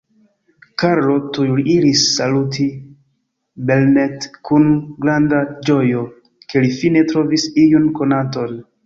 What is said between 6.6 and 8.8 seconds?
li fine trovis iun konaton.